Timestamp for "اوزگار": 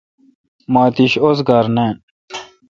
1.23-1.65